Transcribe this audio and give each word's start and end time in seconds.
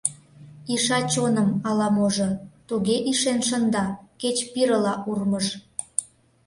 Иша 0.73 0.99
чоным 1.11 1.49
ала-можо, 1.69 2.29
туге 2.67 2.95
ишен 3.11 3.39
шында— 3.47 3.85
кеч 4.21 4.37
пирыла 4.51 4.93
урмыж. 5.09 5.45